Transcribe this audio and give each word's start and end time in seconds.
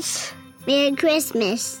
friends. 0.00 0.32
Merry 0.66 0.94
Christmas. 0.96 1.80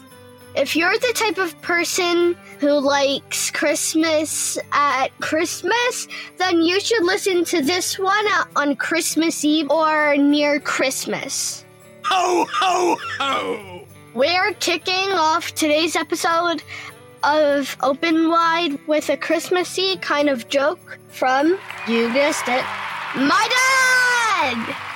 If 0.56 0.74
you're 0.74 0.98
the 0.98 1.12
type 1.14 1.38
of 1.38 1.60
person 1.62 2.36
who 2.58 2.80
likes 2.80 3.50
Christmas 3.50 4.58
at 4.72 5.08
Christmas, 5.20 6.08
then 6.38 6.60
you 6.60 6.80
should 6.80 7.04
listen 7.04 7.44
to 7.44 7.62
this 7.62 7.98
one 7.98 8.26
on 8.56 8.74
Christmas 8.76 9.44
Eve 9.44 9.70
or 9.70 10.16
near 10.16 10.58
Christmas. 10.58 11.64
Ho, 12.04 12.46
ho, 12.50 12.96
ho! 13.18 13.86
We're 14.12 14.52
kicking 14.54 15.12
off 15.12 15.54
today's 15.54 15.94
episode 15.94 16.64
of 17.22 17.76
Open 17.82 18.28
Wide 18.28 18.76
with 18.88 19.08
a 19.08 19.16
Christmassy 19.16 19.98
kind 19.98 20.28
of 20.28 20.48
joke 20.48 20.98
from, 21.08 21.58
you 21.86 22.12
guessed 22.12 22.48
it, 22.48 22.64
my 23.14 23.48
dad! 24.58 24.89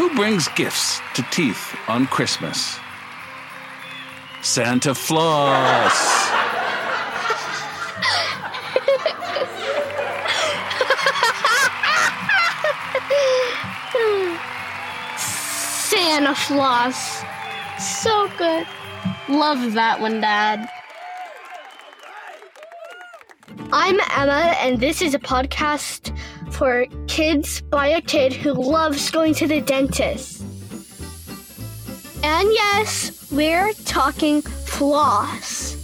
Who 0.00 0.08
brings 0.16 0.48
gifts 0.56 0.98
to 1.12 1.22
teeth 1.30 1.76
on 1.86 2.06
Christmas? 2.06 2.78
Santa 4.40 4.94
Floss. 4.94 5.92
Santa 15.18 16.34
Floss. 16.34 17.22
So 17.78 18.30
good. 18.38 18.66
Love 19.28 19.74
that 19.74 20.00
one, 20.00 20.22
Dad. 20.22 20.66
I'm 23.70 24.00
Emma, 24.16 24.56
and 24.62 24.80
this 24.80 25.02
is 25.02 25.12
a 25.12 25.18
podcast 25.18 26.09
for 26.60 26.84
kids 27.06 27.62
by 27.62 27.86
a 27.86 28.02
kid 28.02 28.34
who 28.34 28.52
loves 28.52 29.10
going 29.10 29.32
to 29.32 29.46
the 29.46 29.62
dentist. 29.62 30.42
And 32.22 32.52
yes, 32.52 33.32
we're 33.32 33.72
talking 33.86 34.42
floss. 34.42 35.74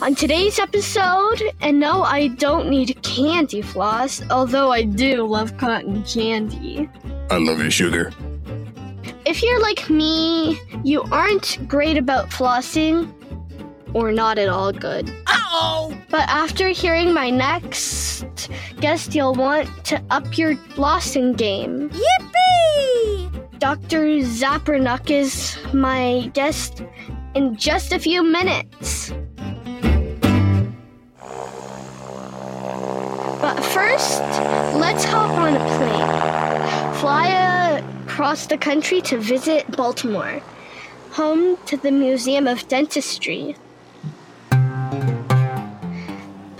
On 0.00 0.14
today's 0.14 0.60
episode, 0.60 1.42
and 1.60 1.80
no, 1.80 2.04
I 2.04 2.28
don't 2.28 2.70
need 2.70 3.02
candy 3.02 3.62
floss, 3.62 4.22
although 4.30 4.70
I 4.70 4.84
do 4.84 5.26
love 5.26 5.56
cotton 5.56 6.04
candy. 6.04 6.88
I 7.28 7.38
love 7.38 7.58
you, 7.60 7.70
sugar. 7.70 8.12
If 9.24 9.42
you're 9.42 9.60
like 9.60 9.90
me, 9.90 10.60
you 10.84 11.02
aren't 11.10 11.66
great 11.66 11.96
about 11.96 12.30
flossing, 12.30 13.12
or 13.96 14.12
not 14.12 14.36
at 14.36 14.46
all 14.46 14.72
good. 14.72 15.08
Uh-oh! 15.26 15.96
But 16.10 16.28
after 16.28 16.68
hearing 16.68 17.14
my 17.14 17.30
next 17.30 18.26
guest, 18.78 19.14
you'll 19.14 19.32
want 19.32 19.70
to 19.86 20.02
up 20.10 20.36
your 20.36 20.54
flossing 20.76 21.34
game. 21.34 21.88
Yippee! 21.88 23.58
Dr. 23.58 24.02
Zappernuck 24.20 25.10
is 25.10 25.56
my 25.72 26.30
guest 26.34 26.82
in 27.34 27.56
just 27.56 27.94
a 27.94 27.98
few 27.98 28.22
minutes. 28.22 29.14
But 33.40 33.58
first, 33.64 34.20
let's 34.76 35.04
hop 35.04 35.30
on 35.38 35.56
a 35.56 35.64
plane. 35.78 36.94
Fly 37.00 37.28
across 38.04 38.46
the 38.46 38.58
country 38.58 39.00
to 39.08 39.16
visit 39.16 39.70
Baltimore, 39.74 40.42
home 41.12 41.56
to 41.64 41.78
the 41.78 41.90
Museum 41.90 42.46
of 42.46 42.68
Dentistry. 42.68 43.56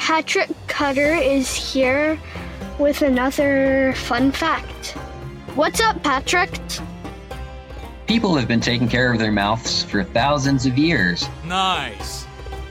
Patrick 0.07 0.51
Cutter 0.69 1.17
is 1.17 1.53
here 1.53 2.17
with 2.79 3.03
another 3.03 3.93
fun 3.97 4.31
fact. 4.31 4.91
What's 5.57 5.81
up, 5.81 6.01
Patrick? 6.05 6.61
People 8.07 8.37
have 8.37 8.47
been 8.47 8.61
taking 8.61 8.89
care 8.89 9.13
of 9.13 9.19
their 9.19 9.33
mouths 9.33 9.83
for 9.83 10.05
thousands 10.05 10.65
of 10.65 10.79
years. 10.79 11.29
Nice. 11.45 12.25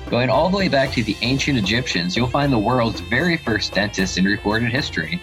Going 0.09 0.29
all 0.29 0.49
the 0.49 0.55
way 0.55 0.69
back 0.69 0.93
to 0.93 1.03
the 1.03 1.17
ancient 1.23 1.57
Egyptians, 1.57 2.15
you'll 2.15 2.27
find 2.27 2.53
the 2.53 2.57
world's 2.57 3.01
very 3.01 3.35
first 3.35 3.73
dentist 3.73 4.17
in 4.17 4.23
recorded 4.23 4.71
history. 4.71 5.21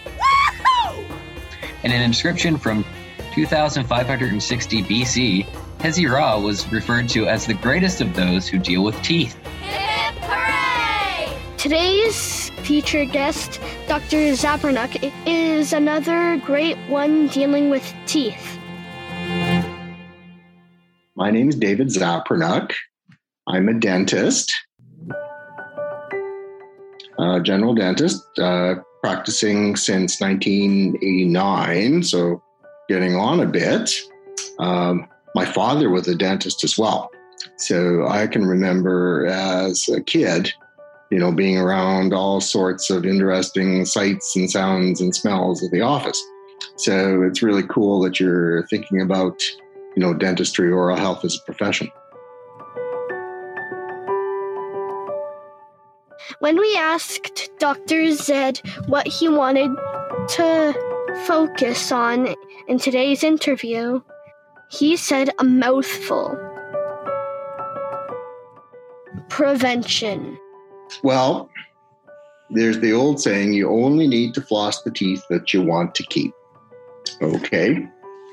In 1.82 1.92
an 1.92 2.02
inscription 2.02 2.58
from 2.58 2.84
2560 3.32 4.82
BC, 4.82 5.46
Hesy-Ra 5.78 6.38
was 6.38 6.70
referred 6.70 7.08
to 7.08 7.26
as 7.26 7.46
the 7.46 7.54
greatest 7.54 8.02
of 8.02 8.14
those 8.14 8.46
who 8.46 8.58
deal 8.58 8.84
with 8.84 9.00
teeth. 9.00 9.38
Today's 11.62 12.50
featured 12.64 13.12
guest, 13.12 13.60
Dr. 13.86 14.32
Zappernuck, 14.32 15.12
is 15.24 15.72
another 15.72 16.36
great 16.38 16.76
one 16.88 17.28
dealing 17.28 17.70
with 17.70 17.88
teeth. 18.04 18.58
My 21.14 21.30
name 21.30 21.50
is 21.50 21.54
David 21.54 21.86
Zappernuck. 21.86 22.72
I'm 23.46 23.68
a 23.68 23.74
dentist, 23.74 24.52
a 27.20 27.40
general 27.40 27.76
dentist, 27.76 28.26
uh, 28.40 28.74
practicing 29.00 29.76
since 29.76 30.20
1989, 30.20 32.02
so 32.02 32.42
getting 32.88 33.14
on 33.14 33.38
a 33.38 33.46
bit. 33.46 33.88
Um, 34.58 35.06
my 35.36 35.44
father 35.44 35.90
was 35.90 36.08
a 36.08 36.16
dentist 36.16 36.64
as 36.64 36.76
well. 36.76 37.08
So 37.58 38.08
I 38.08 38.26
can 38.26 38.44
remember 38.46 39.28
as 39.28 39.88
a 39.88 40.00
kid, 40.00 40.52
you 41.12 41.18
know, 41.18 41.30
being 41.30 41.58
around 41.58 42.14
all 42.14 42.40
sorts 42.40 42.88
of 42.88 43.04
interesting 43.04 43.84
sights 43.84 44.34
and 44.34 44.50
sounds 44.50 44.98
and 44.98 45.14
smells 45.14 45.62
of 45.62 45.70
the 45.70 45.82
office. 45.82 46.18
So 46.76 47.20
it's 47.20 47.42
really 47.42 47.64
cool 47.64 48.00
that 48.00 48.18
you're 48.18 48.66
thinking 48.68 49.02
about, 49.02 49.38
you 49.94 50.00
know, 50.02 50.14
dentistry, 50.14 50.72
oral 50.72 50.96
health 50.96 51.22
as 51.22 51.36
a 51.36 51.44
profession. 51.44 51.92
When 56.38 56.58
we 56.58 56.74
asked 56.78 57.50
Dr. 57.58 58.12
Zed 58.12 58.62
what 58.86 59.06
he 59.06 59.28
wanted 59.28 59.70
to 60.28 60.72
focus 61.26 61.92
on 61.92 62.34
in 62.68 62.78
today's 62.78 63.22
interview, 63.22 64.00
he 64.70 64.96
said 64.96 65.28
a 65.38 65.44
mouthful 65.44 66.38
prevention. 69.28 70.38
Well, 71.02 71.50
there's 72.50 72.80
the 72.80 72.92
old 72.92 73.20
saying 73.20 73.54
you 73.54 73.70
only 73.70 74.06
need 74.06 74.34
to 74.34 74.42
floss 74.42 74.82
the 74.82 74.90
teeth 74.90 75.24
that 75.30 75.54
you 75.54 75.62
want 75.62 75.94
to 75.96 76.02
keep. 76.04 76.34
Okay? 77.22 77.86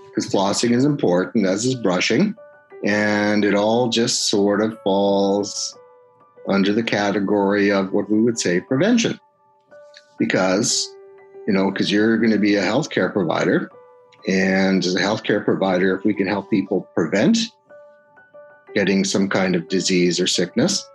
Because 0.07 0.31
flossing 0.31 0.71
is 0.71 0.83
important, 0.83 1.45
as 1.45 1.65
is 1.65 1.75
brushing. 1.75 2.35
And 2.83 3.45
it 3.45 3.55
all 3.55 3.89
just 3.89 4.29
sort 4.29 4.61
of 4.61 4.79
falls 4.81 5.77
under 6.47 6.73
the 6.73 6.83
category 6.83 7.71
of 7.71 7.93
what 7.93 8.09
we 8.09 8.19
would 8.21 8.39
say 8.39 8.59
prevention. 8.59 9.19
Because, 10.17 10.87
you 11.47 11.53
know, 11.53 11.71
because 11.71 11.91
you're 11.91 12.17
going 12.17 12.31
to 12.31 12.39
be 12.39 12.55
a 12.55 12.63
healthcare 12.63 13.11
provider. 13.11 13.71
And 14.27 14.85
as 14.85 14.95
a 14.95 14.99
healthcare 14.99 15.43
provider, 15.43 15.95
if 15.95 16.03
we 16.03 16.13
can 16.13 16.27
help 16.27 16.49
people 16.49 16.89
prevent 16.93 17.37
getting 18.75 19.03
some 19.03 19.29
kind 19.29 19.55
of 19.55 19.67
disease 19.69 20.19
or 20.19 20.27
sickness, 20.27 20.87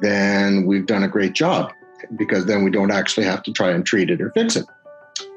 then 0.00 0.66
we've 0.66 0.86
done 0.86 1.02
a 1.02 1.08
great 1.08 1.32
job 1.34 1.72
because 2.16 2.46
then 2.46 2.64
we 2.64 2.70
don't 2.70 2.90
actually 2.90 3.26
have 3.26 3.42
to 3.44 3.52
try 3.52 3.70
and 3.70 3.84
treat 3.86 4.10
it 4.10 4.20
or 4.20 4.30
fix 4.30 4.56
it. 4.56 4.66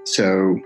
So 0.06 0.60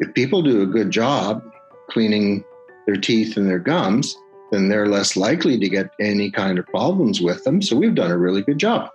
if 0.00 0.14
people 0.14 0.42
do 0.42 0.62
a 0.62 0.66
good 0.66 0.90
job 0.90 1.42
cleaning 1.90 2.44
their 2.86 2.96
teeth 2.96 3.36
and 3.36 3.48
their 3.48 3.58
gums, 3.58 4.16
then 4.50 4.68
they're 4.68 4.88
less 4.88 5.16
likely 5.16 5.58
to 5.58 5.68
get 5.68 5.90
any 5.98 6.30
kind 6.30 6.58
of 6.58 6.66
problems 6.66 7.20
with 7.20 7.42
them. 7.44 7.62
So 7.62 7.76
we've 7.76 7.94
done 7.94 8.10
a 8.10 8.18
really 8.18 8.42
good 8.42 8.58
job. 8.58 8.90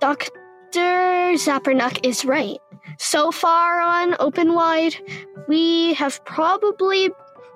Dr. 0.00 0.30
Zappernuck 1.36 2.04
is 2.06 2.24
right. 2.24 2.58
So 2.98 3.30
far 3.30 3.80
on 3.80 4.16
Open 4.18 4.54
Wide, 4.54 4.94
we 5.48 5.94
have 5.94 6.24
probably 6.24 7.10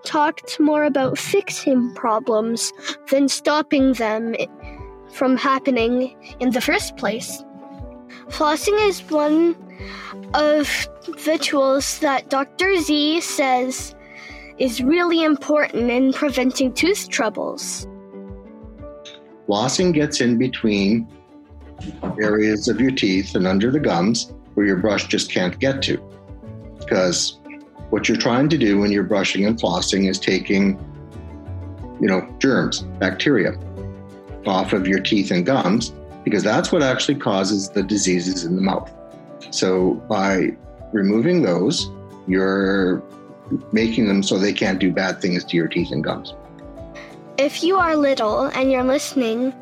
talked 0.04 0.60
more 0.60 0.84
about 0.84 1.18
fixing 1.18 1.94
problems 1.94 2.72
than 3.10 3.28
stopping 3.28 3.94
them 3.94 4.34
from 5.14 5.36
happening 5.36 6.16
in 6.40 6.50
the 6.50 6.60
first 6.60 6.96
place. 6.96 7.44
Flossing 8.28 8.76
is 8.88 9.00
one 9.10 9.54
of 10.34 10.88
the 11.24 11.38
tools 11.40 12.00
that 12.00 12.30
Dr. 12.30 12.76
Z 12.80 13.20
says 13.20 13.94
is 14.58 14.82
really 14.82 15.22
important 15.22 15.90
in 15.90 16.12
preventing 16.12 16.72
tooth 16.72 17.08
troubles. 17.08 17.86
Flossing 19.48 19.92
gets 19.92 20.20
in 20.20 20.36
between 20.38 21.06
areas 22.20 22.66
of 22.66 22.80
your 22.80 22.90
teeth 22.90 23.34
and 23.34 23.46
under 23.46 23.70
the 23.70 23.80
gums 23.80 24.32
where 24.54 24.66
your 24.66 24.76
brush 24.76 25.06
just 25.06 25.30
can't 25.30 25.58
get 25.58 25.82
to. 25.82 25.98
Because 26.78 27.38
what 27.90 28.08
you're 28.08 28.18
trying 28.18 28.48
to 28.48 28.58
do 28.58 28.80
when 28.80 28.90
you're 28.90 29.04
brushing 29.04 29.46
and 29.46 29.60
flossing 29.60 30.08
is 30.08 30.18
taking, 30.18 30.78
you 32.00 32.08
know, 32.08 32.26
germs, 32.40 32.82
bacteria 32.98 33.52
off 34.48 34.72
of 34.72 34.86
your 34.86 35.00
teeth 35.00 35.30
and 35.30 35.44
gums 35.46 35.92
because 36.24 36.42
that's 36.42 36.72
what 36.72 36.82
actually 36.82 37.16
causes 37.16 37.70
the 37.70 37.82
diseases 37.82 38.44
in 38.44 38.56
the 38.56 38.62
mouth. 38.62 38.90
So 39.50 39.94
by 40.08 40.56
removing 40.92 41.42
those, 41.42 41.90
you're 42.26 43.02
making 43.72 44.08
them 44.08 44.22
so 44.22 44.38
they 44.38 44.52
can't 44.52 44.78
do 44.78 44.90
bad 44.90 45.20
things 45.20 45.44
to 45.44 45.56
your 45.56 45.68
teeth 45.68 45.90
and 45.92 46.02
gums. 46.02 46.34
if 47.36 47.62
you 47.62 47.76
are 47.76 47.96
little 47.96 48.44
and 48.54 48.70
you're 48.70 48.84
listening, 48.84 49.52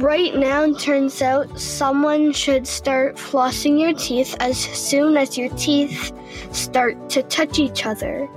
right 0.00 0.34
now 0.34 0.72
turns 0.74 1.22
out 1.22 1.58
someone 1.58 2.32
should 2.32 2.66
start 2.66 3.16
flossing 3.16 3.80
your 3.80 3.94
teeth 3.94 4.36
as 4.40 4.58
soon 4.58 5.16
as 5.16 5.38
your 5.38 5.48
teeth 5.56 6.12
start 6.52 7.08
to 7.08 7.22
touch 7.22 7.58
each 7.58 7.86
other. 7.86 8.28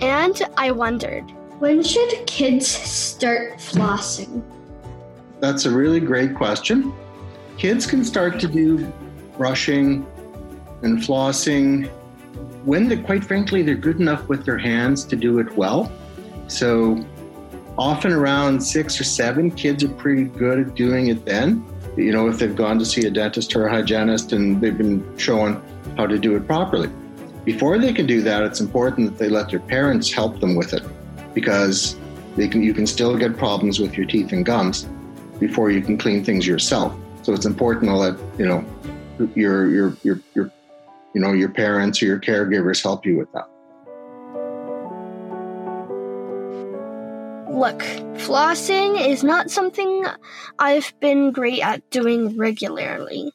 And 0.00 0.40
I 0.56 0.70
wondered, 0.70 1.24
when 1.60 1.82
should 1.82 2.26
kids 2.26 2.66
start 2.66 3.58
flossing? 3.58 4.42
That's 5.40 5.66
a 5.66 5.70
really 5.70 6.00
great 6.00 6.34
question. 6.34 6.90
Kids 7.58 7.86
can 7.86 8.02
start 8.02 8.40
to 8.40 8.48
do 8.48 8.90
brushing 9.36 10.06
and 10.82 10.98
flossing 10.98 11.88
when, 12.64 12.88
they, 12.88 12.96
quite 12.96 13.24
frankly, 13.24 13.60
they're 13.62 13.74
good 13.74 14.00
enough 14.00 14.26
with 14.26 14.46
their 14.46 14.56
hands 14.56 15.04
to 15.04 15.16
do 15.16 15.38
it 15.38 15.54
well. 15.54 15.92
So 16.48 17.04
often 17.76 18.12
around 18.12 18.60
six 18.62 18.98
or 18.98 19.04
seven, 19.04 19.50
kids 19.50 19.84
are 19.84 19.88
pretty 19.88 20.24
good 20.24 20.60
at 20.60 20.74
doing 20.74 21.08
it 21.08 21.26
then. 21.26 21.62
You 21.94 22.12
know, 22.12 22.26
if 22.28 22.38
they've 22.38 22.56
gone 22.56 22.78
to 22.78 22.86
see 22.86 23.06
a 23.06 23.10
dentist 23.10 23.54
or 23.54 23.66
a 23.66 23.70
hygienist 23.70 24.32
and 24.32 24.62
they've 24.62 24.76
been 24.76 25.18
shown 25.18 25.62
how 25.98 26.06
to 26.06 26.18
do 26.18 26.36
it 26.36 26.46
properly. 26.46 26.88
Before 27.44 27.78
they 27.78 27.92
can 27.92 28.06
do 28.06 28.22
that, 28.22 28.42
it's 28.44 28.60
important 28.60 29.10
that 29.10 29.18
they 29.18 29.28
let 29.28 29.50
their 29.50 29.60
parents 29.60 30.10
help 30.10 30.40
them 30.40 30.54
with 30.54 30.72
it 30.72 30.82
because 31.34 31.96
can, 32.36 32.62
you 32.62 32.74
can 32.74 32.86
still 32.86 33.16
get 33.16 33.36
problems 33.36 33.78
with 33.80 33.96
your 33.96 34.06
teeth 34.06 34.32
and 34.32 34.44
gums 34.44 34.88
before 35.38 35.70
you 35.70 35.80
can 35.80 35.98
clean 35.98 36.24
things 36.24 36.46
yourself. 36.46 36.94
So 37.22 37.32
it's 37.34 37.46
important 37.46 37.86
to 37.86 37.96
let, 37.96 38.18
you 38.38 38.46
know, 38.46 38.64
your, 39.34 39.68
your, 39.68 39.96
your, 40.02 40.20
your, 40.34 40.50
you 41.14 41.20
know, 41.20 41.32
your 41.32 41.50
parents 41.50 42.02
or 42.02 42.06
your 42.06 42.20
caregivers 42.20 42.82
help 42.82 43.04
you 43.04 43.18
with 43.18 43.30
that. 43.32 43.48
Look, 47.50 47.80
flossing 48.18 49.06
is 49.06 49.22
not 49.22 49.50
something 49.50 50.06
I've 50.58 50.94
been 51.00 51.32
great 51.32 51.60
at 51.60 51.90
doing 51.90 52.38
regularly. 52.38 53.32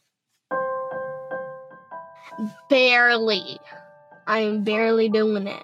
Barely. 2.69 3.59
I'm 4.25 4.63
barely 4.63 5.09
doing 5.09 5.47
it. 5.47 5.63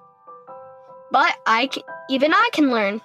But 1.11 1.35
I 1.45 1.67
can, 1.67 1.83
even 2.09 2.33
I 2.33 2.49
can 2.53 2.71
learn. 2.71 3.01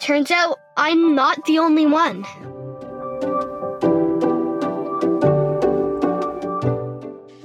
Turns 0.00 0.30
out 0.30 0.58
I'm 0.76 1.14
not 1.14 1.44
the 1.44 1.58
only 1.58 1.86
one. 1.86 2.24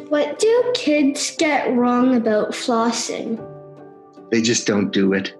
What 0.09 0.39
do 0.39 0.71
kids 0.75 1.36
get 1.38 1.74
wrong 1.75 2.15
about 2.15 2.51
flossing? 2.51 3.39
They 4.31 4.42
just 4.42 4.68
don't 4.68 4.92
do 4.92 5.13
it. 5.13 5.33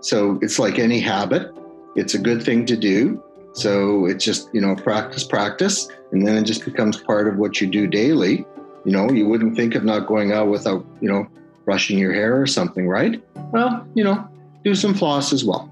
So 0.00 0.38
it's 0.42 0.58
like 0.58 0.78
any 0.78 0.98
habit. 0.98 1.52
It's 1.96 2.14
a 2.14 2.18
good 2.18 2.42
thing 2.42 2.64
to 2.66 2.76
do. 2.76 3.22
So 3.52 4.06
it's 4.06 4.24
just, 4.24 4.48
you 4.54 4.60
know, 4.60 4.74
practice, 4.74 5.24
practice, 5.24 5.88
and 6.12 6.26
then 6.26 6.36
it 6.36 6.44
just 6.44 6.64
becomes 6.64 6.96
part 6.96 7.28
of 7.28 7.36
what 7.36 7.60
you 7.60 7.66
do 7.66 7.86
daily. 7.86 8.46
You 8.84 8.92
know, 8.92 9.10
you 9.10 9.28
wouldn't 9.28 9.56
think 9.56 9.74
of 9.74 9.84
not 9.84 10.06
going 10.06 10.32
out 10.32 10.48
without, 10.48 10.84
you 11.00 11.08
know, 11.10 11.26
brushing 11.70 11.98
your 11.98 12.12
hair 12.12 12.42
or 12.42 12.48
something, 12.48 12.88
right? 12.88 13.22
Well, 13.52 13.86
you 13.94 14.02
know, 14.02 14.28
do 14.64 14.74
some 14.74 14.92
floss 14.92 15.32
as 15.32 15.44
well. 15.44 15.70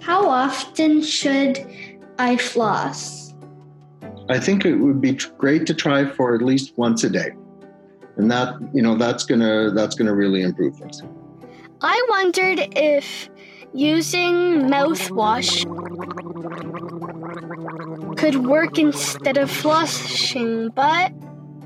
How 0.00 0.26
often 0.26 1.02
should 1.02 1.58
I 2.18 2.38
floss? 2.38 3.34
I 4.30 4.38
think 4.40 4.64
it 4.64 4.76
would 4.76 5.02
be 5.02 5.12
great 5.36 5.66
to 5.66 5.74
try 5.74 6.06
for 6.06 6.34
at 6.34 6.40
least 6.40 6.72
once 6.78 7.04
a 7.04 7.10
day. 7.10 7.32
And 8.16 8.30
that, 8.30 8.54
you 8.72 8.80
know, 8.80 8.96
that's 8.96 9.24
going 9.26 9.42
to 9.42 9.72
that's 9.74 9.94
going 9.94 10.06
to 10.06 10.14
really 10.14 10.40
improve 10.40 10.74
things. 10.78 11.02
I 11.82 11.96
wondered 12.08 12.60
if 12.74 13.28
using 13.74 14.34
mouthwash 14.72 15.52
could 18.16 18.36
work 18.46 18.78
instead 18.78 19.36
of 19.36 19.50
flossing, 19.50 20.74
but 20.74 21.12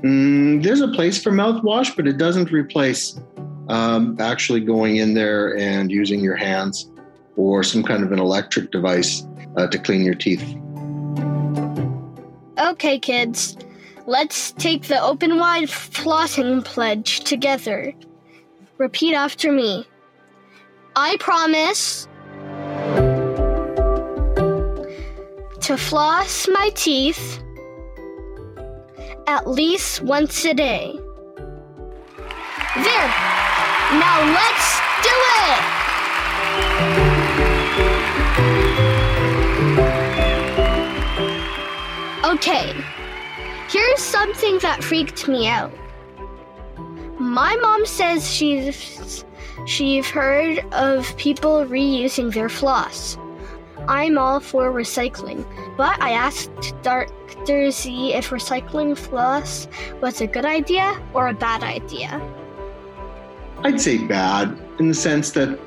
mm, 0.03 0.61
there's 0.61 0.81
a 0.81 0.89
place 0.89 1.23
for 1.23 1.31
mouthwash, 1.31 1.95
but 1.95 2.05
it 2.05 2.17
doesn't 2.17 2.51
replace 2.51 3.17
um, 3.69 4.17
actually 4.19 4.61
going 4.61 4.97
in 4.97 5.13
there 5.13 5.57
and 5.57 5.91
using 5.91 6.21
your 6.21 6.35
hands 6.35 6.89
or 7.35 7.63
some 7.63 7.83
kind 7.83 8.03
of 8.03 8.11
an 8.11 8.19
electric 8.19 8.71
device 8.71 9.25
uh, 9.57 9.67
to 9.67 9.77
clean 9.77 10.03
your 10.03 10.15
teeth. 10.15 10.55
Okay, 12.59 12.99
kids, 12.99 13.57
let's 14.05 14.51
take 14.53 14.83
the 14.83 15.01
open 15.01 15.37
wide 15.37 15.69
flossing 15.69 16.63
pledge 16.63 17.21
together. 17.21 17.93
Repeat 18.77 19.13
after 19.13 19.51
me. 19.51 19.87
I 20.95 21.15
promise 21.19 22.07
to 25.61 25.77
floss 25.77 26.47
my 26.49 26.69
teeth 26.75 27.41
at 29.27 29.47
least 29.47 30.01
once 30.01 30.43
a 30.45 30.53
day. 30.53 30.99
There! 32.75 33.40
Now 33.91 34.23
let's 34.23 34.79
do 35.03 35.11
it! 35.49 35.59
Okay, 42.23 42.73
here's 43.69 44.01
something 44.01 44.59
that 44.59 44.81
freaked 44.81 45.27
me 45.27 45.49
out. 45.49 45.73
My 47.19 47.57
mom 47.57 47.85
says 47.85 48.33
she's 48.33 49.25
she's 49.65 50.09
heard 50.09 50.59
of 50.71 51.17
people 51.17 51.65
reusing 51.65 52.33
their 52.33 52.47
floss. 52.47 53.17
I'm 53.89 54.17
all 54.17 54.39
for 54.39 54.71
recycling, 54.71 55.45
but 55.75 56.01
I 56.01 56.11
asked 56.11 56.73
Dr. 56.81 57.71
Z 57.71 58.13
if 58.13 58.29
recycling 58.29 58.97
floss 58.97 59.67
was 60.01 60.21
a 60.21 60.27
good 60.27 60.45
idea 60.45 60.97
or 61.13 61.27
a 61.27 61.33
bad 61.33 61.61
idea. 61.61 62.21
I'd 63.63 63.79
say 63.79 63.99
bad 64.07 64.57
in 64.79 64.87
the 64.87 64.93
sense 64.93 65.31
that 65.31 65.59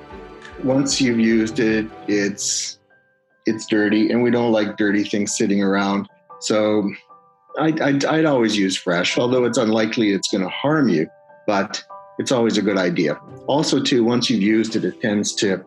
once 0.64 1.00
you've 1.00 1.20
used 1.20 1.60
it, 1.60 1.86
it's 2.08 2.78
it's 3.46 3.66
dirty, 3.66 4.10
and 4.10 4.22
we 4.22 4.30
don't 4.30 4.52
like 4.52 4.76
dirty 4.76 5.04
things 5.04 5.36
sitting 5.36 5.62
around. 5.62 6.08
So 6.40 6.90
I'd, 7.58 7.80
I'd, 7.80 8.04
I'd 8.04 8.24
always 8.24 8.56
use 8.56 8.76
fresh, 8.76 9.18
although 9.18 9.44
it's 9.44 9.58
unlikely 9.58 10.12
it's 10.12 10.28
going 10.28 10.42
to 10.42 10.48
harm 10.48 10.88
you, 10.88 11.06
but 11.46 11.84
it's 12.18 12.32
always 12.32 12.56
a 12.58 12.62
good 12.62 12.78
idea. 12.78 13.14
Also, 13.46 13.82
too, 13.82 14.02
once 14.02 14.30
you've 14.30 14.42
used 14.42 14.76
it, 14.76 14.84
it 14.84 15.00
tends 15.00 15.34
to, 15.36 15.64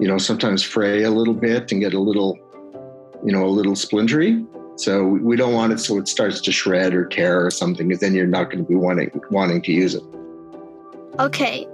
you 0.00 0.08
know, 0.08 0.18
sometimes 0.18 0.62
fray 0.62 1.02
a 1.02 1.10
little 1.10 1.34
bit 1.34 1.70
and 1.70 1.80
get 1.80 1.92
a 1.92 2.00
little, 2.00 2.38
you 3.24 3.30
know, 3.30 3.44
a 3.44 3.48
little 3.48 3.74
splintery. 3.74 4.44
So 4.76 5.04
we 5.04 5.36
don't 5.36 5.52
want 5.52 5.72
it 5.72 5.80
so 5.80 5.98
it 5.98 6.08
starts 6.08 6.40
to 6.40 6.52
shred 6.52 6.94
or 6.94 7.04
tear 7.04 7.44
or 7.44 7.50
something, 7.50 7.88
because 7.88 8.00
then 8.00 8.14
you're 8.14 8.26
not 8.26 8.44
going 8.44 8.64
to 8.64 8.68
be 8.68 8.74
wanting 8.76 9.10
wanting 9.30 9.60
to 9.62 9.72
use 9.72 9.94
it. 9.94 10.02
Okay, 11.18 11.66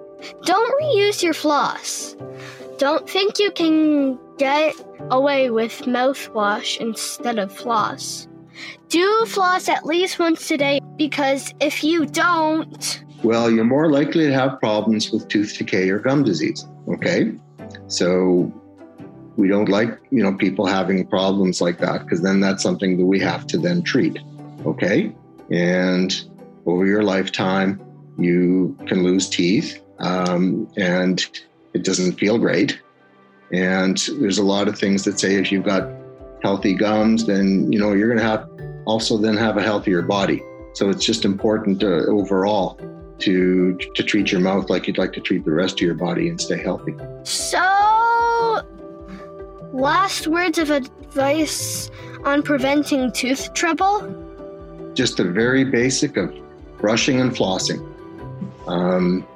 don't 0.45 0.83
reuse 0.83 1.23
your 1.23 1.35
floss. 1.35 2.17
Don't 2.79 3.09
think 3.09 3.39
you 3.39 3.51
can 3.51 4.19
get 4.39 4.75
away 5.11 5.51
with 5.51 5.83
mouthwash 5.83 6.79
instead 6.79 7.39
of 7.39 7.53
floss. 7.53 8.27
Do 8.89 9.27
floss 9.27 9.69
at 9.69 9.85
least 9.85 10.19
once 10.19 10.51
a 10.51 10.57
day 10.57 10.81
because 10.97 11.53
if 11.61 11.85
you 11.85 12.07
don't, 12.07 13.05
well, 13.23 13.51
you're 13.51 13.65
more 13.65 13.91
likely 13.91 14.27
to 14.27 14.33
have 14.33 14.61
problems 14.61 15.11
with 15.11 15.29
tooth 15.29 15.57
decay 15.57 15.89
or 15.89 15.99
gum 15.99 16.25
disease. 16.25 16.67
Okay. 16.89 17.33
So 17.87 18.53
we 19.37 19.49
don't 19.49 19.69
like, 19.69 19.99
you 20.11 20.23
know, 20.23 20.35
people 20.35 20.67
having 20.67 21.07
problems 21.07 21.61
like 21.61 21.79
that 21.79 22.03
because 22.03 22.23
then 22.23 22.41
that's 22.41 22.63
something 22.63 22.99
that 22.99 23.07
we 23.07 23.19
have 23.21 23.47
to 23.49 23.59
then 23.59 23.83
treat. 23.83 24.19
Okay. 24.67 25.15
And 25.51 26.15
over 26.67 26.87
your 26.87 27.03
lifetime, 27.03 27.84
you 28.19 28.77
can 28.87 29.03
lose 29.03 29.29
teeth 29.29 29.83
um, 29.99 30.69
and 30.77 31.27
it 31.73 31.85
doesn't 31.85 32.13
feel 32.13 32.39
great. 32.39 32.81
And 33.53 33.99
there's 34.21 34.39
a 34.39 34.45
lot 34.45 34.69
of 34.69 34.79
things 34.79 35.05
that 35.05 35.19
say 35.21 35.37
if 35.37 35.53
you've 35.53 35.65
got 35.65 35.89
healthy 36.43 36.75
gums, 36.75 37.27
then, 37.27 37.71
you 37.73 37.79
know, 37.79 37.93
you're 37.93 38.09
going 38.09 38.19
to 38.19 38.25
have 38.25 38.49
also 38.87 39.17
then 39.17 39.37
have 39.37 39.57
a 39.57 39.63
healthier 39.63 40.03
body. 40.03 40.43
So 40.75 40.91
it's 40.91 41.05
just 41.05 41.25
important 41.25 41.81
to, 41.81 42.07
overall 42.07 42.79
to 43.21 43.77
to 43.95 44.03
treat 44.03 44.33
your 44.33 44.41
mouth 44.41 44.69
like 44.71 44.87
you'd 44.87 44.99
like 44.99 45.13
to 45.13 45.21
treat 45.21 45.45
the 45.45 45.53
rest 45.53 45.75
of 45.75 45.83
your 45.83 45.95
body 45.95 46.29
and 46.29 46.41
stay 46.41 46.61
healthy. 46.61 46.95
So, 47.23 48.63
last 49.73 50.27
words 50.27 50.59
of 50.59 50.71
advice 50.71 51.91
on 52.25 52.43
preventing 52.43 53.13
tooth 53.13 53.55
trouble? 53.55 54.01
Just 54.95 55.17
the 55.17 55.25
very 55.25 55.65
basic 55.65 56.17
of 56.17 56.35
brushing 56.79 57.21
and 57.21 57.31
flossing. 57.33 57.94
Um, 58.67 59.27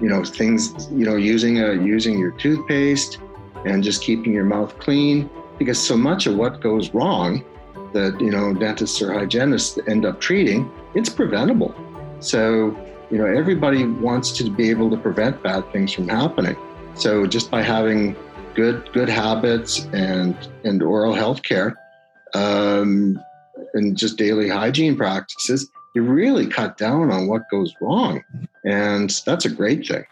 you 0.00 0.08
know 0.08 0.24
things. 0.24 0.88
You 0.90 1.04
know 1.04 1.16
using 1.16 1.60
a 1.60 1.74
using 1.74 2.18
your 2.18 2.32
toothpaste 2.32 3.18
and 3.64 3.82
just 3.82 4.02
keeping 4.02 4.32
your 4.32 4.44
mouth 4.44 4.78
clean 4.78 5.28
because 5.58 5.78
so 5.78 5.96
much 5.96 6.26
of 6.26 6.36
what 6.36 6.60
goes 6.60 6.94
wrong 6.94 7.44
that 7.92 8.18
you 8.20 8.30
know 8.30 8.54
dentists 8.54 9.02
or 9.02 9.12
hygienists 9.12 9.78
end 9.86 10.06
up 10.06 10.20
treating 10.20 10.70
it's 10.94 11.10
preventable 11.10 11.74
so 12.20 12.74
you 13.10 13.18
know 13.18 13.26
everybody 13.26 13.84
wants 13.84 14.30
to 14.30 14.48
be 14.48 14.70
able 14.70 14.88
to 14.88 14.96
prevent 14.96 15.42
bad 15.42 15.70
things 15.72 15.92
from 15.92 16.08
happening 16.08 16.56
so 16.94 17.26
just 17.26 17.50
by 17.50 17.60
having 17.60 18.16
good 18.54 18.90
good 18.94 19.08
habits 19.08 19.86
and 19.92 20.34
and 20.64 20.82
oral 20.82 21.12
health 21.12 21.42
care 21.42 21.76
um, 22.34 23.22
and 23.74 23.96
just 23.96 24.16
daily 24.16 24.48
hygiene 24.48 24.96
practices, 24.96 25.70
you 25.94 26.02
really 26.02 26.46
cut 26.46 26.76
down 26.76 27.10
on 27.10 27.26
what 27.26 27.48
goes 27.50 27.74
wrong. 27.80 28.22
And 28.64 29.10
that's 29.24 29.44
a 29.44 29.50
great 29.50 29.86
thing. 29.86 30.04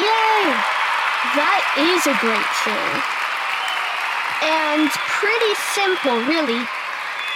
Yay! 0.00 0.44
That 1.38 1.62
is 1.78 2.06
a 2.06 2.16
great 2.18 2.50
thing. 2.66 3.02
And 4.44 4.90
pretty 4.90 5.54
simple, 5.72 6.18
really. 6.26 6.66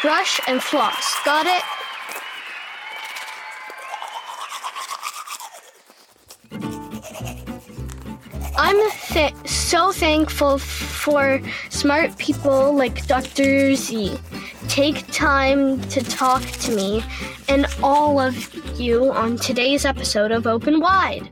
Brush 0.03 0.41
and 0.49 0.63
floss. 0.63 1.15
Got 1.25 1.47
it? 1.47 1.63
I'm 8.59 8.91
th- 8.91 9.35
so 9.47 9.93
thankful 9.93 10.59
for 10.59 11.41
smart 11.69 12.17
people 12.19 12.75
like 12.75 13.07
Dr. 13.07 13.75
Z. 13.77 14.19
Take 14.77 15.11
time 15.11 15.81
to 15.89 16.03
talk 16.03 16.43
to 16.43 16.77
me 16.77 17.03
and 17.49 17.65
all 17.83 18.21
of 18.21 18.55
you 18.79 19.11
on 19.11 19.39
today's 19.39 19.87
episode 19.87 20.31
of 20.31 20.47
Open 20.47 20.81
Wide. 20.81 21.31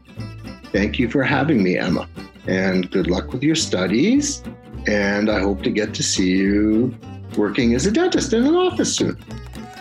Thank 0.72 0.98
you 0.98 1.10
for 1.10 1.22
having 1.22 1.62
me, 1.62 1.76
Emma. 1.76 2.08
And 2.46 2.90
good 2.90 3.06
luck 3.06 3.34
with 3.34 3.42
your 3.42 3.54
studies. 3.54 4.42
And 4.86 5.28
I 5.28 5.40
hope 5.40 5.62
to 5.64 5.70
get 5.70 5.92
to 5.92 6.02
see 6.02 6.30
you 6.30 6.96
working 7.36 7.74
as 7.74 7.84
a 7.84 7.90
dentist 7.90 8.32
in 8.32 8.46
an 8.46 8.54
office 8.54 8.96
soon. 8.96 9.22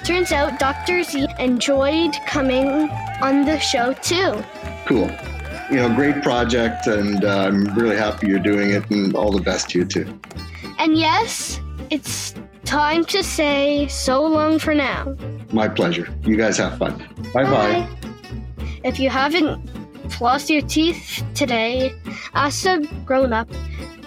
Turns 0.03 0.33
out 0.33 0.59
Dr. 0.59 1.01
Z 1.01 1.25
enjoyed 1.39 2.17
coming 2.27 2.67
on 3.21 3.45
the 3.45 3.59
show 3.59 3.93
too. 3.93 4.43
Cool. 4.85 5.09
You 5.71 5.77
know, 5.77 5.95
great 5.95 6.21
project, 6.21 6.87
and 6.87 7.23
uh, 7.23 7.45
I'm 7.47 7.73
really 7.75 7.95
happy 7.95 8.27
you're 8.27 8.39
doing 8.39 8.71
it, 8.71 8.91
and 8.91 9.15
all 9.15 9.31
the 9.31 9.41
best 9.41 9.69
to 9.69 9.79
you 9.79 9.85
too. 9.85 10.19
And 10.79 10.97
yes, 10.97 11.61
it's 11.89 12.35
time 12.73 13.05
to 13.05 13.21
say 13.21 13.87
so 13.87 14.25
long 14.25 14.57
for 14.57 14.73
now. 14.73 15.15
My 15.51 15.67
pleasure. 15.67 16.07
You 16.23 16.35
guys 16.35 16.57
have 16.57 16.79
fun. 16.79 16.97
Bye 17.31 17.43
bye. 17.43 17.87
If 18.83 18.99
you 18.99 19.11
haven't 19.11 19.63
flossed 20.09 20.49
your 20.49 20.63
teeth 20.63 21.23
today, 21.35 21.93
ask 22.33 22.65
a 22.65 22.81
grown 23.05 23.31
up 23.31 23.47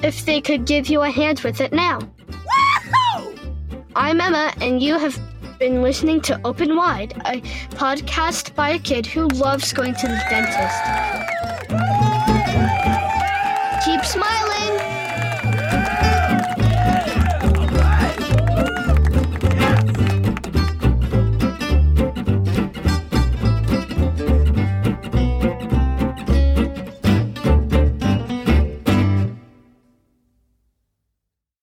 if 0.02 0.25
they 0.25 0.40
could 0.40 0.66
give 0.66 0.88
you 0.88 1.02
a 1.02 1.11
hand 1.11 1.42
with 1.42 1.61
it 1.61 1.73
now. 1.73 2.00
I'm 3.94 4.20
Emma, 4.20 4.52
and 4.61 4.82
you 4.82 4.99
have 4.99 5.16
been 5.61 5.80
listening 5.80 6.20
to 6.23 6.40
Open 6.44 6.75
Wide, 6.75 7.12
a 7.25 7.40
podcast 7.82 8.52
by 8.56 8.70
a 8.70 8.80
kid 8.80 9.06
who 9.06 9.28
loves 9.28 9.73
going 9.73 9.94
to 9.94 10.08
the 10.08 10.20
dentist. 10.28 10.82
Keep 13.85 14.04
smiling! 14.04 14.95